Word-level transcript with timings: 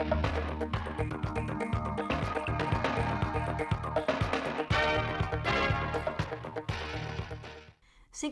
Xin 0.00 0.08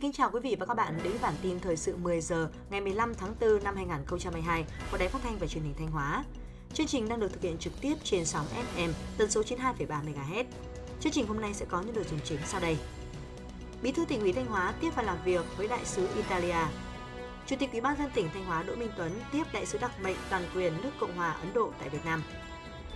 kính 0.00 0.12
chào 0.12 0.30
quý 0.30 0.41
vị 0.41 0.57
và 0.61 0.66
các 0.66 0.75
bạn 0.75 0.98
đến 1.02 1.12
bản 1.23 1.34
tin 1.43 1.61
thời 1.61 1.77
sự 1.77 1.96
10 1.96 2.20
giờ 2.20 2.50
ngày 2.70 2.80
15 2.80 3.14
tháng 3.14 3.34
4 3.41 3.64
năm 3.64 3.77
2022 3.77 4.64
của 4.91 4.98
Đài 4.98 5.09
Phát 5.09 5.18
thanh 5.23 5.39
và 5.39 5.46
Truyền 5.46 5.64
hình 5.64 5.75
Thanh 5.79 5.91
Hóa. 5.91 6.25
Chương 6.75 6.86
trình 6.86 7.09
đang 7.09 7.20
được 7.20 7.32
thực 7.32 7.43
hiện 7.43 7.59
trực 7.59 7.73
tiếp 7.80 7.95
trên 8.05 8.25
sóng 8.25 8.46
FM 8.77 8.91
tần 9.19 9.30
số 9.30 9.43
92,3 9.43 9.87
MHz. 9.87 10.45
Chương 11.00 11.12
trình 11.12 11.27
hôm 11.27 11.41
nay 11.41 11.55
sẽ 11.55 11.66
có 11.69 11.82
những 11.82 11.95
nội 11.95 12.05
dung 12.11 12.21
chính 12.25 12.41
sau 12.46 12.61
đây. 12.61 12.77
Bí 13.82 13.93
thư 13.93 14.05
tỉnh 14.05 14.21
ủy 14.21 14.32
Thanh 14.32 14.46
Hóa 14.46 14.75
tiếp 14.80 14.91
và 14.96 15.03
làm 15.03 15.16
việc 15.25 15.45
với 15.57 15.69
đại 15.69 15.85
sứ 15.85 16.09
Italia. 16.16 16.88
Chủ 17.49 17.57
tịch 17.57 17.73
Ủy 17.73 17.80
ban 17.80 17.96
dân 17.96 18.11
tỉnh 18.15 18.29
Thanh 18.35 18.45
Hóa 18.45 18.62
Đỗ 18.62 18.75
Minh 18.75 18.91
Tuấn 18.96 19.12
tiếp 19.33 19.45
đại 19.53 19.67
sứ 19.67 19.79
đặc 19.79 19.93
mệnh 20.03 20.17
toàn 20.30 20.43
quyền 20.55 20.73
nước 20.83 20.91
Cộng 21.01 21.16
hòa 21.16 21.33
Ấn 21.33 21.55
Độ 21.55 21.73
tại 21.80 21.89
Việt 21.89 22.05
Nam. 22.05 22.23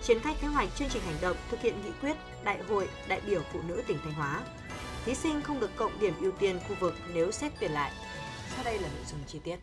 Triển 0.02 0.20
khai 0.20 0.36
kế 0.40 0.48
hoạch 0.48 0.68
chương 0.74 0.88
trình 0.88 1.02
hành 1.02 1.16
động 1.22 1.36
thực 1.50 1.60
hiện 1.60 1.74
nghị 1.84 1.90
quyết 2.02 2.16
Đại 2.44 2.62
hội 2.68 2.88
đại 3.08 3.20
biểu 3.26 3.40
phụ 3.52 3.60
nữ 3.68 3.82
tỉnh 3.86 3.98
Thanh 4.04 4.12
Hóa 4.12 4.40
thí 5.04 5.14
sinh 5.14 5.42
không 5.42 5.60
được 5.60 5.70
cộng 5.76 6.00
điểm 6.00 6.14
ưu 6.20 6.32
tiên 6.32 6.58
khu 6.68 6.74
vực 6.80 6.94
nếu 7.14 7.30
xét 7.30 7.52
tuyển 7.60 7.72
lại. 7.72 7.92
Sau 8.54 8.64
đây 8.64 8.78
là 8.78 8.88
nội 8.88 9.04
dung 9.10 9.20
chi 9.26 9.40
tiết. 9.44 9.56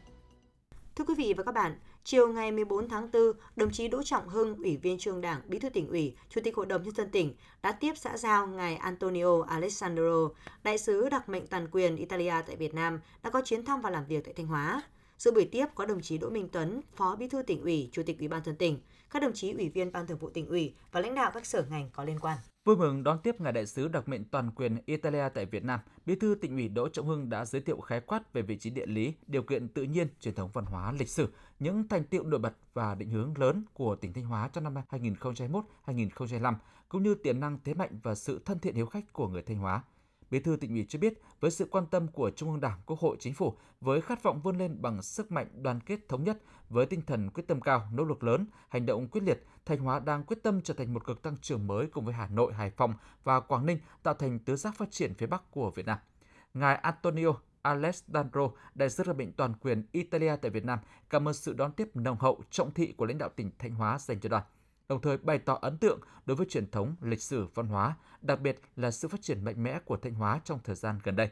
Thưa 0.95 1.03
quý 1.05 1.13
vị 1.17 1.33
và 1.37 1.43
các 1.43 1.51
bạn, 1.51 1.79
chiều 2.03 2.27
ngày 2.27 2.51
14 2.51 2.89
tháng 2.89 3.09
4, 3.13 3.21
đồng 3.55 3.71
chí 3.71 3.87
Đỗ 3.87 4.03
Trọng 4.03 4.29
Hưng, 4.29 4.55
Ủy 4.55 4.77
viên 4.77 4.97
Trung 4.97 5.21
Đảng, 5.21 5.41
Bí 5.47 5.59
thư 5.59 5.69
tỉnh 5.69 5.87
ủy, 5.87 6.15
Chủ 6.29 6.41
tịch 6.43 6.55
Hội 6.55 6.65
đồng 6.65 6.83
nhân 6.83 6.95
dân 6.95 7.09
tỉnh 7.11 7.33
đã 7.61 7.71
tiếp 7.71 7.93
xã 7.95 8.17
giao 8.17 8.47
ngài 8.47 8.75
Antonio 8.75 9.41
Alessandro, 9.47 10.29
đại 10.63 10.77
sứ 10.77 11.09
đặc 11.09 11.29
mệnh 11.29 11.47
toàn 11.47 11.67
quyền 11.71 11.95
Italia 11.95 12.33
tại 12.47 12.55
Việt 12.55 12.73
Nam 12.73 12.99
đã 13.23 13.29
có 13.29 13.41
chuyến 13.45 13.65
thăm 13.65 13.81
và 13.81 13.89
làm 13.89 14.05
việc 14.05 14.25
tại 14.25 14.33
Thanh 14.33 14.47
Hóa. 14.47 14.81
Sự 15.17 15.31
buổi 15.31 15.45
tiếp 15.51 15.65
có 15.75 15.85
đồng 15.85 16.01
chí 16.01 16.17
Đỗ 16.17 16.29
Minh 16.29 16.49
Tuấn, 16.51 16.81
Phó 16.95 17.15
Bí 17.15 17.27
thư 17.27 17.41
tỉnh 17.41 17.61
ủy, 17.61 17.89
Chủ 17.91 18.03
tịch 18.05 18.19
Ủy 18.19 18.27
ban 18.27 18.43
dân 18.43 18.55
tỉnh, 18.55 18.79
các 19.09 19.21
đồng 19.21 19.33
chí 19.33 19.51
ủy 19.51 19.69
viên 19.69 19.91
Ban 19.91 20.07
Thường 20.07 20.17
vụ 20.17 20.29
tỉnh 20.29 20.47
ủy 20.47 20.73
và 20.91 20.99
lãnh 20.99 21.15
đạo 21.15 21.31
các 21.33 21.45
sở 21.45 21.63
ngành 21.69 21.89
có 21.93 22.03
liên 22.03 22.19
quan. 22.19 22.37
Vui 22.65 22.75
mừng 22.75 23.03
đón 23.03 23.19
tiếp 23.19 23.41
ngài 23.41 23.53
đại 23.53 23.65
sứ 23.65 23.87
đặc 23.87 24.07
mệnh 24.09 24.23
toàn 24.25 24.51
quyền 24.51 24.77
Italia 24.85 25.29
tại 25.33 25.45
Việt 25.45 25.63
Nam, 25.63 25.79
Bí 26.05 26.15
thư 26.15 26.35
tỉnh 26.41 26.55
ủy 26.55 26.67
Đỗ 26.67 26.89
Trọng 26.89 27.07
Hưng 27.07 27.29
đã 27.29 27.45
giới 27.45 27.61
thiệu 27.61 27.79
khái 27.79 27.99
quát 28.01 28.33
về 28.33 28.41
vị 28.41 28.57
trí 28.57 28.69
địa 28.69 28.85
lý, 28.85 29.13
điều 29.27 29.43
kiện 29.43 29.67
tự 29.67 29.83
nhiên, 29.83 30.07
truyền 30.19 30.35
thống 30.35 30.49
văn 30.53 30.65
hóa, 30.65 30.91
lịch 30.91 31.09
sử, 31.09 31.33
những 31.59 31.87
thành 31.87 32.03
tiệu 32.03 32.23
nổi 32.23 32.39
bật 32.39 32.53
và 32.73 32.95
định 32.95 33.09
hướng 33.09 33.37
lớn 33.37 33.63
của 33.73 33.95
tỉnh 33.95 34.13
Thanh 34.13 34.25
Hóa 34.25 34.49
trong 34.53 34.63
năm 34.63 34.75
2021-2025, 35.85 36.53
cũng 36.89 37.03
như 37.03 37.15
tiềm 37.15 37.39
năng 37.39 37.57
thế 37.63 37.73
mạnh 37.73 37.99
và 38.03 38.15
sự 38.15 38.41
thân 38.45 38.59
thiện 38.59 38.75
hiếu 38.75 38.85
khách 38.85 39.13
của 39.13 39.27
người 39.27 39.41
Thanh 39.41 39.57
Hóa. 39.57 39.83
Bí 40.31 40.39
thư 40.39 40.55
tỉnh 40.55 40.71
ủy 40.71 40.85
cho 40.89 40.99
biết, 40.99 41.21
với 41.39 41.51
sự 41.51 41.67
quan 41.71 41.85
tâm 41.85 42.07
của 42.07 42.31
Trung 42.31 42.51
ương 42.51 42.59
Đảng, 42.59 42.79
Quốc 42.85 42.99
hội, 42.99 43.17
Chính 43.19 43.33
phủ, 43.33 43.55
với 43.81 44.01
khát 44.01 44.23
vọng 44.23 44.41
vươn 44.41 44.57
lên 44.57 44.81
bằng 44.81 45.01
sức 45.01 45.31
mạnh 45.31 45.47
đoàn 45.53 45.79
kết 45.85 45.99
thống 46.09 46.23
nhất, 46.23 46.37
với 46.69 46.85
tinh 46.85 47.01
thần 47.01 47.29
quyết 47.29 47.43
tâm 47.47 47.61
cao, 47.61 47.87
nỗ 47.93 48.03
lực 48.03 48.23
lớn, 48.23 48.45
hành 48.69 48.85
động 48.85 49.07
quyết 49.07 49.23
liệt, 49.23 49.43
Thanh 49.65 49.79
Hóa 49.79 49.99
đang 49.99 50.23
quyết 50.23 50.43
tâm 50.43 50.61
trở 50.61 50.73
thành 50.73 50.93
một 50.93 51.05
cực 51.05 51.21
tăng 51.21 51.37
trưởng 51.37 51.67
mới 51.67 51.87
cùng 51.87 52.05
với 52.05 52.13
Hà 52.13 52.27
Nội, 52.27 52.53
Hải 52.53 52.69
Phòng 52.69 52.93
và 53.23 53.39
Quảng 53.39 53.65
Ninh 53.65 53.79
tạo 54.03 54.13
thành 54.13 54.39
tứ 54.39 54.55
giác 54.55 54.77
phát 54.77 54.91
triển 54.91 55.13
phía 55.13 55.27
Bắc 55.27 55.51
của 55.51 55.71
Việt 55.71 55.85
Nam. 55.85 55.97
Ngài 56.53 56.75
Antonio 56.75 57.33
Alessandro, 57.61 58.49
đại 58.75 58.89
sứ 58.89 59.03
đặc 59.03 59.15
mệnh 59.15 59.31
toàn 59.31 59.53
quyền 59.53 59.85
Italia 59.91 60.35
tại 60.35 60.51
Việt 60.51 60.65
Nam, 60.65 60.79
cảm 61.09 61.27
ơn 61.27 61.33
sự 61.33 61.53
đón 61.53 61.71
tiếp 61.71 61.89
nồng 61.93 62.17
hậu, 62.19 62.41
trọng 62.49 62.73
thị 62.73 62.93
của 62.97 63.05
lãnh 63.05 63.17
đạo 63.17 63.29
tỉnh 63.29 63.51
Thanh 63.59 63.71
Hóa 63.71 63.99
dành 63.99 64.19
cho 64.19 64.29
đoàn 64.29 64.43
đồng 64.89 65.01
thời 65.01 65.17
bày 65.17 65.39
tỏ 65.39 65.57
ấn 65.61 65.77
tượng 65.77 65.99
đối 66.25 66.37
với 66.37 66.45
truyền 66.45 66.71
thống, 66.71 66.95
lịch 67.01 67.21
sử, 67.21 67.47
văn 67.55 67.67
hóa, 67.67 67.95
đặc 68.21 68.41
biệt 68.41 68.59
là 68.75 68.91
sự 68.91 69.07
phát 69.07 69.21
triển 69.21 69.43
mạnh 69.43 69.63
mẽ 69.63 69.79
của 69.79 69.97
Thanh 69.97 70.13
Hóa 70.13 70.39
trong 70.43 70.59
thời 70.63 70.75
gian 70.75 70.99
gần 71.03 71.15
đây. 71.15 71.29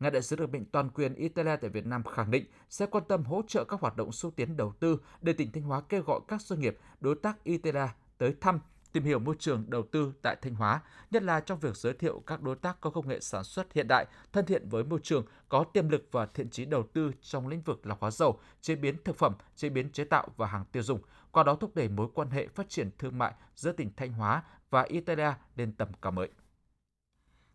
Ngài 0.00 0.10
đại 0.10 0.22
sứ 0.22 0.36
đặc 0.36 0.50
mệnh 0.50 0.64
toàn 0.64 0.90
quyền 0.90 1.14
Italia 1.14 1.56
tại 1.56 1.70
Việt 1.70 1.86
Nam 1.86 2.02
khẳng 2.04 2.30
định 2.30 2.44
sẽ 2.70 2.86
quan 2.86 3.04
tâm 3.08 3.24
hỗ 3.24 3.42
trợ 3.46 3.64
các 3.64 3.80
hoạt 3.80 3.96
động 3.96 4.12
xúc 4.12 4.32
tiến 4.36 4.56
đầu 4.56 4.72
tư 4.80 5.00
để 5.20 5.32
tỉnh 5.32 5.52
Thanh 5.52 5.62
Hóa 5.62 5.80
kêu 5.80 6.02
gọi 6.02 6.20
các 6.28 6.42
doanh 6.42 6.60
nghiệp 6.60 6.78
đối 7.00 7.14
tác 7.14 7.44
Italia 7.44 7.88
tới 8.18 8.34
thăm, 8.40 8.60
tìm 8.92 9.04
hiểu 9.04 9.18
môi 9.18 9.34
trường 9.38 9.64
đầu 9.68 9.82
tư 9.82 10.12
tại 10.22 10.36
Thanh 10.42 10.54
Hóa, 10.54 10.80
nhất 11.10 11.22
là 11.22 11.40
trong 11.40 11.58
việc 11.58 11.76
giới 11.76 11.92
thiệu 11.92 12.22
các 12.26 12.42
đối 12.42 12.56
tác 12.56 12.80
có 12.80 12.90
công 12.90 13.08
nghệ 13.08 13.20
sản 13.20 13.44
xuất 13.44 13.72
hiện 13.72 13.86
đại, 13.88 14.06
thân 14.32 14.46
thiện 14.46 14.68
với 14.68 14.84
môi 14.84 15.00
trường, 15.02 15.24
có 15.48 15.64
tiềm 15.64 15.88
lực 15.88 16.08
và 16.12 16.26
thiện 16.26 16.50
chí 16.50 16.64
đầu 16.64 16.82
tư 16.92 17.12
trong 17.22 17.48
lĩnh 17.48 17.62
vực 17.62 17.86
lọc 17.86 18.00
hóa 18.00 18.10
dầu, 18.10 18.40
chế 18.60 18.76
biến 18.76 18.96
thực 19.04 19.16
phẩm, 19.16 19.34
chế 19.56 19.68
biến 19.68 19.92
chế 19.92 20.04
tạo 20.04 20.28
và 20.36 20.46
hàng 20.46 20.64
tiêu 20.72 20.82
dùng, 20.82 21.00
qua 21.30 21.44
đó 21.44 21.54
thúc 21.54 21.74
đẩy 21.74 21.88
mối 21.88 22.08
quan 22.14 22.30
hệ 22.30 22.48
phát 22.48 22.68
triển 22.68 22.90
thương 22.98 23.18
mại 23.18 23.32
giữa 23.54 23.72
tỉnh 23.72 23.90
Thanh 23.96 24.12
Hóa 24.12 24.42
và 24.70 24.82
Italia 24.82 25.32
lên 25.56 25.72
tầm 25.72 25.88
cao 26.02 26.12
mới. 26.12 26.28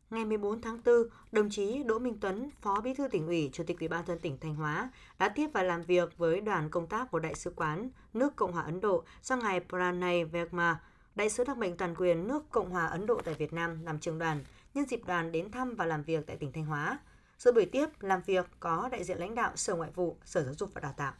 Ngày 0.10 0.26
14 0.26 0.62
tháng 0.62 0.82
4, 0.86 0.96
đồng 1.32 1.50
chí 1.50 1.84
Đỗ 1.84 2.00
Minh 2.00 2.18
Tuấn, 2.22 2.50
Phó 2.62 2.82
Bí 2.82 2.94
thư 2.94 3.08
tỉnh 3.08 3.28
ủy, 3.28 3.50
Chủ 3.54 3.64
tịch 3.68 3.80
Ủy 3.80 3.88
ban 3.88 4.06
dân 4.06 4.20
tỉnh 4.20 4.38
Thanh 4.38 4.56
Hóa 4.56 4.90
đã 5.20 5.30
tiếp 5.30 5.48
và 5.54 5.64
làm 5.64 5.82
việc 5.82 6.18
với 6.18 6.42
đoàn 6.42 6.70
công 6.70 6.88
tác 6.88 7.12
của 7.12 7.20
Đại 7.20 7.36
sứ 7.36 7.54
quán 7.56 7.90
nước 8.14 8.36
Cộng 8.36 8.52
hòa 8.52 8.64
Ấn 8.64 8.82
Độ 8.82 9.04
do 9.22 9.36
ngài 9.36 9.60
Pranay 9.70 10.26
Verma, 10.26 10.80
Đại 11.16 11.30
sứ 11.30 11.44
đặc 11.44 11.58
mệnh 11.58 11.78
toàn 11.78 11.96
quyền 11.96 12.28
nước 12.28 12.52
Cộng 12.52 12.70
hòa 12.70 12.86
Ấn 12.86 13.06
Độ 13.06 13.22
tại 13.26 13.34
Việt 13.34 13.54
Nam 13.54 13.84
làm 13.86 14.00
trường 14.00 14.20
đoàn, 14.20 14.44
nhân 14.74 14.86
dịp 14.86 15.02
đoàn 15.08 15.32
đến 15.32 15.52
thăm 15.52 15.76
và 15.76 15.86
làm 15.86 16.04
việc 16.04 16.28
tại 16.28 16.38
tỉnh 16.38 16.52
Thanh 16.52 16.66
Hóa. 16.66 17.00
Sự 17.40 17.52
buổi 17.52 17.66
tiếp 17.66 17.90
làm 18.00 18.22
việc 18.26 18.46
có 18.60 18.90
đại 18.92 19.04
diện 19.04 19.18
lãnh 19.18 19.36
đạo 19.36 19.52
Sở 19.56 19.76
Ngoại 19.76 19.92
vụ, 19.96 20.18
Sở 20.26 20.44
Giáo 20.44 20.54
dục 20.54 20.70
và 20.74 20.82
Đào 20.82 20.94
tạo. 20.98 21.14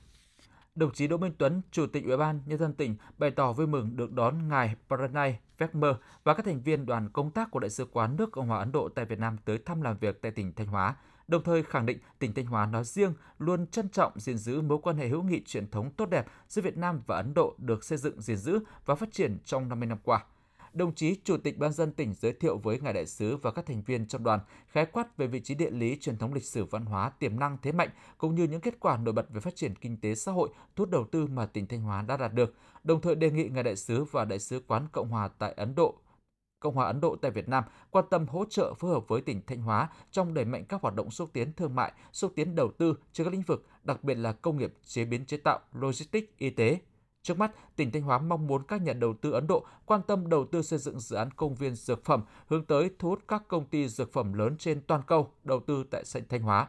Đồng 0.76 0.92
chí 0.94 1.08
Đỗ 1.08 1.18
Minh 1.18 1.34
Tuấn, 1.38 1.62
Chủ 1.72 1.88
tịch 1.88 2.06
Ủy 2.06 2.18
ban 2.18 2.40
Nhân 2.46 2.60
dân 2.60 2.74
tỉnh 2.74 2.96
bày 3.18 3.32
tỏ 3.32 3.54
vui 3.54 3.68
mừng 3.68 3.96
được 3.96 4.12
đón 4.12 4.48
ngài 4.48 4.76
Pranay 4.88 5.40
Vekmer 5.58 5.96
và 6.24 6.34
các 6.34 6.46
thành 6.46 6.62
viên 6.62 6.86
đoàn 6.86 7.10
công 7.10 7.32
tác 7.32 7.52
của 7.52 7.60
Đại 7.60 7.70
sứ 7.70 7.86
quán 7.86 8.16
nước 8.16 8.32
Cộng 8.32 8.48
hòa 8.48 8.60
Ấn 8.60 8.72
Độ 8.72 8.90
tại 8.90 9.06
Việt 9.06 9.20
Nam 9.20 9.38
tới 9.46 9.58
thăm 9.58 9.82
làm 9.82 9.98
việc 9.98 10.22
tại 10.22 10.32
tỉnh 10.32 10.54
Thanh 10.54 10.68
Hóa, 10.68 10.96
đồng 11.28 11.44
thời 11.44 11.64
khẳng 11.64 11.86
định 11.86 11.98
tỉnh 12.20 12.34
Thanh 12.34 12.46
Hóa 12.46 12.66
nói 12.66 12.84
riêng 12.84 13.14
luôn 13.40 13.68
trân 13.68 13.90
trọng 13.90 14.20
gìn 14.20 14.38
giữ 14.38 14.62
mối 14.62 14.78
quan 14.82 14.98
hệ 14.98 15.08
hữu 15.08 15.24
nghị 15.24 15.42
truyền 15.46 15.72
thống 15.72 15.92
tốt 15.92 16.10
đẹp 16.10 16.26
giữa 16.48 16.62
Việt 16.62 16.78
Nam 16.78 17.02
và 17.08 17.16
Ấn 17.16 17.34
Độ 17.34 17.56
được 17.58 17.84
xây 17.84 17.98
dựng 17.98 18.22
gìn 18.22 18.38
giữ 18.38 18.60
và 18.86 18.96
phát 18.96 19.12
triển 19.12 19.38
trong 19.46 19.70
50 19.70 19.88
năm 19.88 19.98
qua 20.04 20.26
đồng 20.74 20.96
chí 20.96 21.16
Chủ 21.24 21.38
tịch 21.38 21.58
Ban 21.58 21.72
dân 21.72 21.92
tỉnh 21.92 22.14
giới 22.14 22.34
thiệu 22.34 22.58
với 22.58 22.80
ngài 22.80 22.94
đại 22.94 23.06
sứ 23.06 23.38
và 23.38 23.52
các 23.52 23.66
thành 23.66 23.82
viên 23.82 24.08
trong 24.08 24.24
đoàn 24.24 24.40
khái 24.68 24.86
quát 24.86 25.18
về 25.18 25.28
vị 25.28 25.40
trí 25.40 25.56
địa 25.56 25.70
lý, 25.70 25.98
truyền 26.02 26.18
thống 26.18 26.34
lịch 26.34 26.44
sử 26.44 26.66
văn 26.66 26.86
hóa, 26.86 27.10
tiềm 27.10 27.40
năng 27.40 27.58
thế 27.62 27.72
mạnh 27.72 27.90
cũng 28.18 28.36
như 28.36 28.44
những 28.44 28.62
kết 28.62 28.80
quả 28.80 28.98
nổi 28.98 29.14
bật 29.14 29.26
về 29.30 29.40
phát 29.40 29.56
triển 29.56 29.76
kinh 29.76 29.98
tế 29.98 30.16
xã 30.16 30.32
hội, 30.32 30.50
thu 30.76 30.82
hút 30.82 30.90
đầu 30.90 31.06
tư 31.12 31.28
mà 31.28 31.46
tỉnh 31.46 31.68
Thanh 31.68 31.82
Hóa 31.82 32.02
đã 32.02 32.18
đạt 32.18 32.34
được. 32.34 32.56
Đồng 32.84 33.02
thời 33.02 33.16
đề 33.16 33.32
nghị 33.32 33.50
ngài 33.50 33.64
đại 33.64 33.76
sứ 33.76 34.04
và 34.04 34.26
đại 34.26 34.40
sứ 34.40 34.62
quán 34.68 34.88
Cộng 34.92 35.10
hòa 35.10 35.28
tại 35.28 35.54
Ấn 35.54 35.76
Độ 35.76 35.96
Cộng 36.64 36.76
hòa 36.76 36.86
Ấn 36.86 37.02
Độ 37.02 37.16
tại 37.22 37.32
Việt 37.32 37.50
Nam 37.50 37.64
quan 37.92 38.06
tâm 38.10 38.28
hỗ 38.28 38.46
trợ 38.50 38.74
phối 38.74 38.92
hợp 38.92 39.08
với 39.08 39.22
tỉnh 39.22 39.42
Thanh 39.48 39.62
Hóa 39.62 39.90
trong 40.12 40.34
đẩy 40.34 40.46
mạnh 40.46 40.66
các 40.70 40.82
hoạt 40.82 40.96
động 40.96 41.12
xúc 41.12 41.30
tiến 41.34 41.54
thương 41.54 41.76
mại, 41.76 41.94
xúc 42.12 42.32
tiến 42.36 42.56
đầu 42.56 42.72
tư 42.78 42.96
trên 43.14 43.26
các 43.26 43.32
lĩnh 43.32 43.42
vực, 43.42 43.66
đặc 43.84 44.04
biệt 44.04 44.16
là 44.16 44.32
công 44.32 44.58
nghiệp, 44.58 44.74
chế 44.86 45.06
biến 45.06 45.26
chế 45.26 45.38
tạo, 45.38 45.60
logistics, 45.74 46.28
y 46.38 46.50
tế, 46.50 46.80
Trước 47.24 47.38
mắt, 47.38 47.76
tỉnh 47.76 47.92
Thanh 47.92 48.02
Hóa 48.02 48.18
mong 48.18 48.48
muốn 48.48 48.64
các 48.68 48.82
nhà 48.82 48.94
đầu 48.94 49.14
tư 49.22 49.32
Ấn 49.32 49.48
Độ 49.48 49.66
quan 49.86 50.02
tâm 50.08 50.30
đầu 50.30 50.46
tư 50.46 50.62
xây 50.62 50.80
dựng 50.80 51.00
dự 51.00 51.16
án 51.16 51.32
công 51.32 51.56
viên 51.56 51.76
dược 51.76 52.06
phẩm 52.06 52.24
hướng 52.48 52.66
tới 52.66 52.90
thu 53.00 53.10
hút 53.10 53.20
các 53.28 53.48
công 53.48 53.66
ty 53.66 53.88
dược 53.88 54.14
phẩm 54.14 54.34
lớn 54.34 54.56
trên 54.58 54.82
toàn 54.82 55.02
cầu 55.08 55.32
đầu 55.44 55.60
tư 55.60 55.84
tại 55.92 56.04
tỉnh 56.14 56.24
Thanh 56.30 56.42
Hóa. 56.42 56.68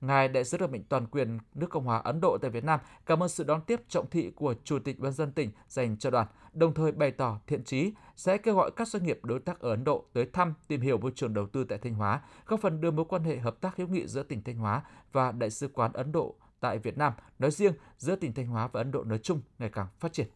Ngài 0.00 0.28
Đại 0.28 0.44
sứ 0.44 0.58
đặc 0.58 0.70
mệnh 0.70 0.84
toàn 0.84 1.06
quyền 1.06 1.38
nước 1.54 1.70
Cộng 1.70 1.84
hòa 1.84 1.98
Ấn 1.98 2.20
Độ 2.20 2.38
tại 2.38 2.50
Việt 2.50 2.64
Nam 2.64 2.80
cảm 3.06 3.22
ơn 3.22 3.28
sự 3.28 3.44
đón 3.44 3.60
tiếp 3.60 3.80
trọng 3.88 4.10
thị 4.10 4.30
của 4.30 4.54
Chủ 4.64 4.78
tịch 4.78 4.98
Ban 4.98 5.12
dân 5.12 5.32
tỉnh 5.32 5.50
dành 5.68 5.96
cho 5.96 6.10
đoàn, 6.10 6.26
đồng 6.52 6.74
thời 6.74 6.92
bày 6.92 7.10
tỏ 7.10 7.38
thiện 7.46 7.64
chí 7.64 7.92
sẽ 8.16 8.38
kêu 8.38 8.54
gọi 8.54 8.70
các 8.76 8.88
doanh 8.88 9.04
nghiệp 9.04 9.20
đối 9.22 9.38
tác 9.38 9.60
ở 9.60 9.70
Ấn 9.70 9.84
Độ 9.84 10.04
tới 10.12 10.26
thăm, 10.32 10.54
tìm 10.68 10.80
hiểu 10.80 10.98
môi 10.98 11.12
trường 11.14 11.34
đầu 11.34 11.46
tư 11.46 11.64
tại 11.64 11.78
Thanh 11.78 11.94
Hóa, 11.94 12.20
góp 12.46 12.60
phần 12.60 12.80
đưa 12.80 12.90
mối 12.90 13.04
quan 13.08 13.24
hệ 13.24 13.36
hợp 13.36 13.60
tác 13.60 13.76
hữu 13.76 13.88
nghị 13.88 14.06
giữa 14.06 14.22
tỉnh 14.22 14.42
Thanh 14.42 14.56
Hóa 14.56 14.82
và 15.12 15.32
Đại 15.32 15.50
sứ 15.50 15.68
quán 15.68 15.92
Ấn 15.92 16.12
Độ 16.12 16.34
tại 16.60 16.78
Việt 16.78 16.98
Nam 16.98 17.12
nói 17.38 17.50
riêng 17.50 17.72
giữa 17.98 18.16
tỉnh 18.16 18.34
Thanh 18.34 18.46
Hóa 18.46 18.68
và 18.72 18.80
Ấn 18.80 18.90
Độ 18.90 19.04
nói 19.04 19.18
chung 19.18 19.40
ngày 19.58 19.70
càng 19.72 19.86
phát 19.98 20.12
triển. 20.12 20.26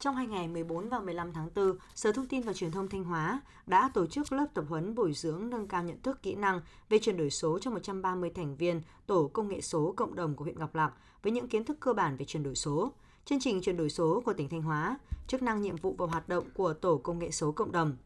Trong 0.00 0.16
hai 0.16 0.26
ngày 0.26 0.48
14 0.48 0.88
và 0.88 0.98
15 0.98 1.32
tháng 1.32 1.48
4, 1.54 1.76
Sở 1.94 2.12
Thông 2.12 2.26
tin 2.26 2.42
và 2.42 2.52
Truyền 2.52 2.70
thông 2.70 2.88
Thanh 2.88 3.04
Hóa 3.04 3.40
đã 3.66 3.90
tổ 3.94 4.06
chức 4.06 4.32
lớp 4.32 4.46
tập 4.54 4.64
huấn 4.68 4.94
bồi 4.94 5.12
dưỡng 5.12 5.50
nâng 5.50 5.68
cao 5.68 5.82
nhận 5.82 6.02
thức 6.02 6.22
kỹ 6.22 6.34
năng 6.34 6.60
về 6.88 6.98
chuyển 6.98 7.16
đổi 7.16 7.30
số 7.30 7.58
cho 7.58 7.70
130 7.70 8.30
thành 8.34 8.56
viên 8.56 8.82
Tổ 9.06 9.30
công 9.32 9.48
nghệ 9.48 9.60
số 9.60 9.94
cộng 9.96 10.14
đồng 10.14 10.34
của 10.34 10.44
huyện 10.44 10.58
Ngọc 10.58 10.74
Lặc 10.74 10.92
với 11.22 11.32
những 11.32 11.48
kiến 11.48 11.64
thức 11.64 11.76
cơ 11.80 11.92
bản 11.92 12.16
về 12.16 12.24
chuyển 12.24 12.42
đổi 12.42 12.54
số, 12.54 12.92
chương 13.24 13.40
trình 13.40 13.60
chuyển 13.60 13.76
đổi 13.76 13.90
số 13.90 14.22
của 14.26 14.32
tỉnh 14.32 14.48
Thanh 14.48 14.62
Hóa, 14.62 14.98
chức 15.26 15.42
năng 15.42 15.62
nhiệm 15.62 15.76
vụ 15.76 15.94
và 15.98 16.06
hoạt 16.06 16.28
động 16.28 16.44
của 16.54 16.72
Tổ 16.72 16.98
công 16.98 17.18
nghệ 17.18 17.30
số 17.30 17.52
cộng 17.52 17.72
đồng. 17.72 17.96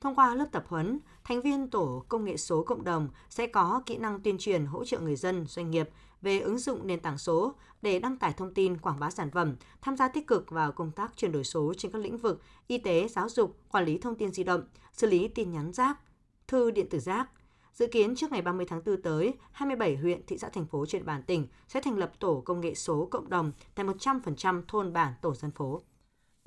Thông 0.00 0.14
qua 0.14 0.34
lớp 0.34 0.46
tập 0.52 0.64
huấn, 0.68 0.98
thành 1.24 1.42
viên 1.42 1.70
Tổ 1.70 2.04
công 2.08 2.24
nghệ 2.24 2.36
số 2.36 2.62
cộng 2.62 2.84
đồng 2.84 3.08
sẽ 3.30 3.46
có 3.46 3.82
kỹ 3.86 3.96
năng 3.96 4.20
tuyên 4.20 4.38
truyền 4.38 4.66
hỗ 4.66 4.84
trợ 4.84 5.00
người 5.00 5.16
dân, 5.16 5.46
doanh 5.46 5.70
nghiệp 5.70 5.88
về 6.22 6.40
ứng 6.40 6.58
dụng 6.58 6.86
nền 6.86 7.00
tảng 7.00 7.18
số 7.18 7.54
để 7.82 7.98
đăng 7.98 8.16
tải 8.16 8.32
thông 8.32 8.54
tin, 8.54 8.76
quảng 8.76 9.00
bá 9.00 9.10
sản 9.10 9.30
phẩm, 9.30 9.56
tham 9.80 9.96
gia 9.96 10.08
tích 10.08 10.26
cực 10.26 10.50
vào 10.50 10.72
công 10.72 10.90
tác 10.90 11.16
chuyển 11.16 11.32
đổi 11.32 11.44
số 11.44 11.74
trên 11.74 11.92
các 11.92 11.98
lĩnh 11.98 12.18
vực 12.18 12.42
y 12.66 12.78
tế, 12.78 13.08
giáo 13.08 13.28
dục, 13.28 13.56
quản 13.70 13.84
lý 13.84 13.98
thông 13.98 14.14
tin 14.14 14.32
di 14.32 14.44
động, 14.44 14.62
xử 14.92 15.06
lý 15.06 15.28
tin 15.28 15.50
nhắn 15.50 15.72
rác, 15.72 15.98
thư 16.48 16.70
điện 16.70 16.88
tử 16.90 16.98
rác. 16.98 17.30
Dự 17.74 17.86
kiến 17.86 18.16
trước 18.16 18.32
ngày 18.32 18.42
30 18.42 18.66
tháng 18.68 18.82
4 18.86 19.02
tới, 19.02 19.34
27 19.52 19.96
huyện, 19.96 20.26
thị 20.26 20.38
xã, 20.38 20.48
thành 20.48 20.66
phố 20.66 20.86
trên 20.86 21.02
địa 21.02 21.06
bàn 21.06 21.22
tỉnh 21.22 21.46
sẽ 21.68 21.80
thành 21.80 21.98
lập 21.98 22.12
tổ 22.18 22.42
công 22.44 22.60
nghệ 22.60 22.74
số 22.74 23.08
cộng 23.10 23.30
đồng 23.30 23.52
tại 23.74 23.86
100% 23.86 24.62
thôn 24.68 24.92
bản 24.92 25.14
tổ 25.22 25.34
dân 25.34 25.50
phố. 25.50 25.80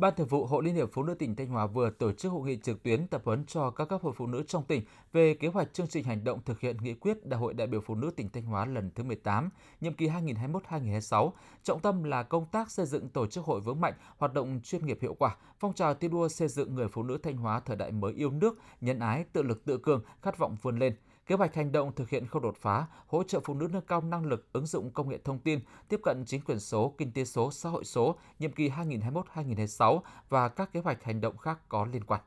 Ban 0.04 0.16
Thường 0.16 0.28
vụ 0.28 0.46
Hội 0.46 0.64
Liên 0.64 0.76
hiệp 0.76 0.90
Phụ 0.94 1.04
nữ 1.04 1.14
tỉnh 1.14 1.36
Thanh 1.36 1.48
Hóa 1.48 1.68
vừa 1.68 1.90
tổ 1.90 2.12
chức 2.12 2.32
hội 2.32 2.42
nghị 2.42 2.58
trực 2.64 2.84
tuyến 2.84 3.08
tập 3.08 3.22
huấn 3.26 3.46
cho 3.46 3.70
các 3.70 3.86
cấp 3.86 4.02
hội 4.04 4.14
phụ 4.16 4.28
nữ 4.28 4.44
trong 4.48 4.64
tỉnh 4.64 4.84
về 5.14 5.34
kế 5.34 5.48
hoạch 5.48 5.74
chương 5.74 5.88
trình 5.88 6.04
hành 6.04 6.24
động 6.24 6.40
thực 6.46 6.60
hiện 6.60 6.78
nghị 6.82 6.94
quyết 6.94 7.26
Đại 7.26 7.40
hội 7.40 7.54
đại 7.54 7.68
biểu 7.68 7.82
phụ 7.82 7.96
nữ 7.96 8.12
tỉnh 8.16 8.30
Thanh 8.30 8.44
Hóa 8.44 8.66
lần 8.66 8.92
thứ 8.96 9.04
18, 9.04 9.50
nhiệm 9.82 9.94
kỳ 9.94 10.08
2021-2026. 10.08 11.32
Trọng 11.64 11.80
tâm 11.80 12.04
là 12.04 12.24
công 12.24 12.46
tác 12.46 12.72
xây 12.72 12.86
dựng 12.86 13.10
tổ 13.10 13.28
chức 13.28 13.44
hội 13.44 13.62
vững 13.62 13.82
mạnh, 13.82 13.94
hoạt 14.18 14.34
động 14.34 14.60
chuyên 14.64 14.86
nghiệp 14.86 14.98
hiệu 15.02 15.14
quả, 15.14 15.36
phong 15.60 15.74
trào 15.74 15.94
thi 15.94 16.08
đua 16.08 16.28
xây 16.28 16.48
dựng 16.48 16.76
người 16.76 16.88
phụ 16.88 17.04
nữ 17.04 17.18
Thanh 17.18 17.38
Hóa 17.38 17.60
thời 17.60 17.76
đại 17.76 17.92
mới 17.92 18.14
yêu 18.14 18.32
nước, 18.32 18.60
nhân 18.82 19.00
ái, 19.00 19.26
tự 19.34 19.42
lực 19.44 19.66
tự 19.66 19.78
cường, 19.78 20.04
khát 20.22 20.38
vọng 20.38 20.58
vươn 20.62 20.80
lên– 20.80 20.96
Kế 21.26 21.36
hoạch 21.36 21.56
hành 21.56 21.72
động 21.72 21.96
thực 21.96 22.10
hiện 22.10 22.28
khâu 22.28 22.42
đột 22.42 22.58
phá, 22.58 22.86
hỗ 23.08 23.24
trợ 23.24 23.40
phụ 23.44 23.54
nữ 23.54 23.68
nâng 23.72 23.86
cao 23.86 24.02
năng 24.02 24.26
lực 24.26 24.48
ứng 24.54 24.66
dụng 24.66 24.92
công 24.92 25.10
nghệ 25.10 25.18
thông 25.24 25.40
tin, 25.40 25.60
tiếp 25.88 26.00
cận 26.04 26.24
chính 26.26 26.42
quyền 26.42 26.60
số, 26.60 26.96
kinh 26.98 27.12
tế 27.12 27.26
số, 27.26 27.52
xã 27.52 27.70
hội 27.70 27.86
số, 27.86 28.16
nhiệm 28.40 28.52
kỳ 28.52 28.70
2021-2026 28.70 30.00
và 30.30 30.50
các 30.50 30.74
kế 30.74 30.80
hoạch 30.80 31.04
hành 31.04 31.22
động 31.22 31.38
khác 31.38 31.60
có 31.70 31.86
liên 31.86 32.04
quan. 32.04 32.22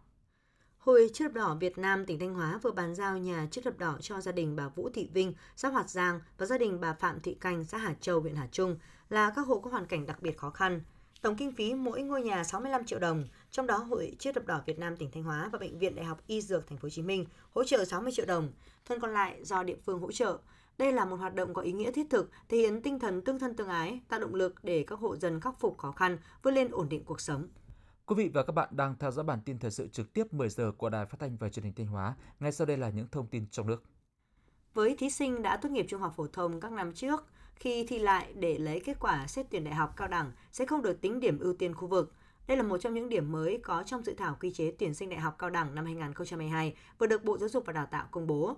Hội 0.79 1.11
chữ 1.13 1.25
thập 1.25 1.33
đỏ 1.33 1.57
Việt 1.61 1.79
Nam 1.79 2.07
tỉnh 2.07 2.19
Thanh 2.19 2.35
Hóa 2.35 2.59
vừa 2.63 2.71
bàn 2.71 2.95
giao 2.95 3.19
nhà 3.19 3.49
chữ 3.51 3.61
thập 3.65 3.79
đỏ 3.79 3.97
cho 4.01 4.21
gia 4.21 4.33
đình 4.33 4.57
bà 4.57 4.69
Vũ 4.69 4.89
Thị 4.95 5.11
Vinh, 5.13 5.35
xã 5.57 5.69
Hoạt 5.69 5.91
Giang 5.91 6.21
và 6.39 6.47
gia 6.47 6.59
đình 6.59 6.81
bà 6.81 6.93
Phạm 6.93 7.21
Thị 7.21 7.35
Canh, 7.35 7.65
xã 7.65 7.79
Hà 7.79 7.95
Châu, 8.01 8.21
huyện 8.21 8.37
Hà 8.37 8.47
Trung 8.53 8.77
là 9.09 9.33
các 9.37 9.47
hộ 9.47 9.59
có 9.59 9.71
hoàn 9.71 9.87
cảnh 9.87 10.07
đặc 10.07 10.23
biệt 10.23 10.39
khó 10.39 10.51
khăn. 10.51 10.81
Tổng 11.23 11.37
kinh 11.37 11.53
phí 11.53 11.75
mỗi 11.75 12.03
ngôi 12.03 12.23
nhà 12.23 12.45
65 12.45 12.85
triệu 12.85 12.99
đồng, 12.99 13.25
trong 13.51 13.67
đó 13.67 13.77
Hội 13.77 14.17
Chữ 14.19 14.33
thập 14.33 14.47
đỏ 14.47 14.63
Việt 14.67 14.79
Nam 14.79 14.97
tỉnh 14.97 15.11
Thanh 15.11 15.23
Hóa 15.23 15.49
và 15.53 15.59
Bệnh 15.59 15.79
viện 15.79 15.95
Đại 15.95 16.05
học 16.05 16.21
Y 16.27 16.41
Dược 16.41 16.67
Thành 16.67 16.79
phố 16.79 16.87
Hồ 16.87 16.91
Chí 16.91 17.03
Minh 17.03 17.25
hỗ 17.55 17.65
trợ 17.65 17.85
60 17.85 18.13
triệu 18.13 18.27
đồng, 18.27 18.53
phần 18.85 19.01
còn 19.01 19.11
lại 19.11 19.45
do 19.45 19.63
địa 19.63 19.77
phương 19.85 20.01
hỗ 20.01 20.13
trợ. 20.13 20.39
Đây 20.79 20.93
là 20.93 21.05
một 21.05 21.17
hoạt 21.17 21.35
động 21.35 21.55
có 21.55 21.63
ý 21.63 21.73
nghĩa 21.73 21.93
thiết 21.93 22.07
thực, 22.11 22.31
thể 22.49 22.57
hiện 22.57 22.83
tinh 22.83 22.99
thần 22.99 23.23
tương 23.23 23.39
thân 23.39 23.57
tương 23.57 23.69
ái, 23.69 24.01
tạo 24.09 24.21
động 24.21 24.35
lực 24.35 24.55
để 24.63 24.85
các 24.87 24.99
hộ 24.99 25.17
dân 25.17 25.41
khắc 25.41 25.61
phục 25.61 25.79
khó 25.79 25.93
khăn, 25.93 26.19
vươn 26.43 26.55
lên 26.55 26.69
ổn 26.71 26.89
định 26.89 27.05
cuộc 27.05 27.21
sống. 27.21 27.49
Quý 28.07 28.15
vị 28.17 28.31
và 28.35 28.43
các 28.43 28.53
bạn 28.53 28.69
đang 28.73 28.95
theo 28.99 29.11
dõi 29.11 29.25
bản 29.25 29.41
tin 29.45 29.59
thời 29.59 29.71
sự 29.71 29.89
trực 29.89 30.13
tiếp 30.13 30.35
10 30.35 30.49
giờ 30.49 30.73
của 30.79 30.89
Đài 30.91 31.07
Phát 31.07 31.17
thanh 31.21 31.37
và 31.37 31.49
Truyền 31.49 31.65
hình 31.65 31.75
Thanh 31.75 31.87
Hóa. 31.87 32.15
Ngay 32.41 32.53
sau 32.53 32.67
đây 32.67 32.77
là 32.77 32.91
những 32.91 33.07
thông 33.13 33.27
tin 33.27 33.47
trong 33.51 33.67
nước. 33.67 33.83
Với 34.75 34.97
thí 34.99 35.11
sinh 35.11 35.43
đã 35.43 35.57
tốt 35.57 35.69
nghiệp 35.69 35.87
trung 35.89 36.01
học 36.01 36.13
phổ 36.17 36.27
thông 36.27 36.61
các 36.61 36.73
năm 36.73 36.93
trước, 36.93 37.27
khi 37.57 37.85
thi 37.89 37.99
lại 37.99 38.33
để 38.35 38.59
lấy 38.59 38.81
kết 38.81 38.97
quả 39.01 39.27
xét 39.27 39.47
tuyển 39.51 39.65
đại 39.65 39.75
học 39.75 39.93
cao 39.97 40.09
đẳng 40.09 40.33
sẽ 40.53 40.67
không 40.67 40.83
được 40.83 41.01
tính 41.01 41.21
điểm 41.21 41.39
ưu 41.39 41.55
tiên 41.55 41.75
khu 41.75 41.89
vực. 41.89 42.13
Đây 42.47 42.57
là 42.57 42.63
một 42.63 42.79
trong 42.79 42.95
những 42.95 43.09
điểm 43.09 43.33
mới 43.33 43.61
có 43.63 43.83
trong 43.87 44.05
dự 44.05 44.15
thảo 44.15 44.37
quy 44.41 44.51
chế 44.51 44.73
tuyển 44.79 44.95
sinh 44.95 45.09
đại 45.09 45.21
học 45.21 45.37
cao 45.39 45.51
đẳng 45.51 45.75
năm 45.75 45.85
2022 45.85 46.75
vừa 46.99 47.07
được 47.07 47.25
Bộ 47.25 47.39
Giáo 47.39 47.49
dục 47.49 47.67
và 47.67 47.73
Đào 47.73 47.87
tạo 47.87 48.09
công 48.11 48.27
bố. 48.27 48.57